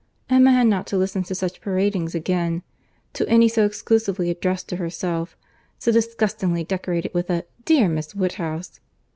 [0.31, 5.91] Emma had not to listen to such paradings again—to any so exclusively addressed to herself—so
[5.91, 8.79] disgustingly decorated with a "dear Miss Woodhouse."